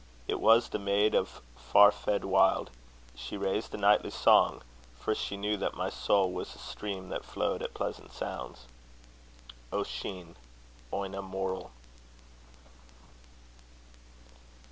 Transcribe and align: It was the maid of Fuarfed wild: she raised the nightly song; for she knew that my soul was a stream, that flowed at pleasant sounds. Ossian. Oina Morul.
It 0.27 0.39
was 0.39 0.69
the 0.69 0.79
maid 0.79 1.13
of 1.13 1.41
Fuarfed 1.55 2.25
wild: 2.25 2.71
she 3.15 3.37
raised 3.37 3.69
the 3.69 3.77
nightly 3.77 4.09
song; 4.09 4.63
for 4.97 5.13
she 5.13 5.37
knew 5.37 5.57
that 5.57 5.75
my 5.75 5.91
soul 5.91 6.31
was 6.31 6.55
a 6.55 6.57
stream, 6.57 7.09
that 7.09 7.23
flowed 7.23 7.61
at 7.61 7.75
pleasant 7.75 8.11
sounds. 8.11 8.65
Ossian. 9.71 10.37
Oina 10.91 11.21
Morul. 11.21 11.69